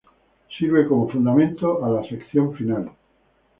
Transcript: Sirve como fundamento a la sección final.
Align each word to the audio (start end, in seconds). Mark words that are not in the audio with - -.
Sirve 0.57 0.87
como 0.87 1.09
fundamento 1.11 1.85
a 1.85 1.89
la 1.91 2.03
sección 2.09 2.55
final. 2.55 2.91